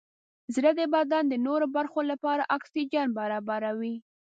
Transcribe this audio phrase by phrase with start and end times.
[0.55, 3.95] زړه د بدن د نورو برخو لپاره اکسیجن برابروي.